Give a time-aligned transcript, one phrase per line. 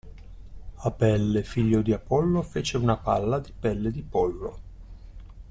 [0.79, 4.59] Apelle, figlio di Apollo fece una palla di pelle di pollo.